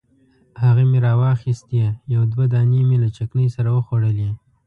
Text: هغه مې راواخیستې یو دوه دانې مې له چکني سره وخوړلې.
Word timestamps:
هغه 0.63 0.83
مې 0.89 0.99
راواخیستې 1.07 1.81
یو 2.13 2.21
دوه 2.31 2.45
دانې 2.53 2.81
مې 2.89 2.97
له 3.03 3.09
چکني 3.17 3.47
سره 3.55 3.69
وخوړلې. 3.77 4.29